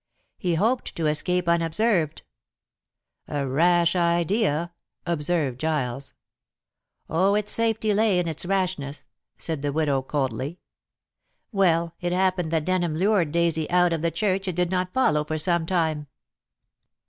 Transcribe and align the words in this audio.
He 0.39 0.55
hoped 0.55 0.95
to 0.95 1.05
escape 1.05 1.47
unobserved." 1.47 2.23
"A 3.27 3.45
rash 3.45 3.95
idea!" 3.95 4.73
observed 5.05 5.59
Giles. 5.59 6.13
"Oh, 7.07 7.35
its 7.35 7.51
safety 7.51 7.93
lay 7.93 8.17
in 8.17 8.27
its 8.27 8.43
rashness," 8.43 9.05
said 9.37 9.61
the 9.61 9.71
widow 9.71 10.01
coldly. 10.01 10.59
"Well, 11.51 11.93
it 12.01 12.13
happened 12.13 12.49
that 12.49 12.65
Denham 12.65 12.95
lured 12.95 13.31
Daisy 13.31 13.69
out 13.69 13.93
of 13.93 14.01
the 14.01 14.09
church 14.09 14.47
and 14.47 14.57
did 14.57 14.71
not 14.71 14.91
follow 14.91 15.23
for 15.23 15.37
some 15.37 15.67
time. 15.67 16.07